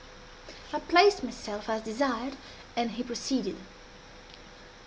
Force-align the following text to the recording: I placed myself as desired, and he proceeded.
I 0.73 0.79
placed 0.79 1.21
myself 1.21 1.69
as 1.69 1.83
desired, 1.83 2.35
and 2.75 2.89
he 2.89 3.03
proceeded. 3.03 3.57